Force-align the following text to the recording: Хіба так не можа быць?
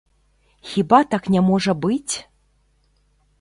Хіба 0.69 0.99
так 1.11 1.29
не 1.35 1.43
можа 1.49 1.75
быць? 1.85 2.13